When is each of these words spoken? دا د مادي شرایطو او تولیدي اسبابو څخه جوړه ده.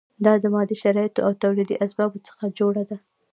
دا 0.25 0.33
د 0.43 0.45
مادي 0.53 0.75
شرایطو 0.83 1.25
او 1.27 1.31
تولیدي 1.43 1.75
اسبابو 1.85 2.17
څخه 2.27 2.43
جوړه 2.59 2.83
ده. 2.89 2.97